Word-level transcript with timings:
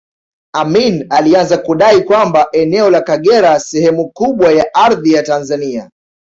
Amin 0.53 1.05
alianza 1.09 1.57
kudai 1.57 2.01
kwamba 2.03 2.47
eneo 2.51 2.89
la 2.89 3.01
Kagera 3.01 3.59
sehemu 3.59 4.09
kubwa 4.09 4.51
ya 4.51 4.73
ardhi 4.73 5.11
ya 5.13 5.23
Tanzania 5.23 5.89